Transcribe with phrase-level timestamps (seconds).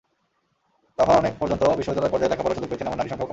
[0.99, 3.29] তখন পর্যন্ত বিশ্ববিদ্যালয় পর্যায়ে লেখাপড়ার সুযোগ পেয়েছেন এমন নারীর সংখ্যাও কম।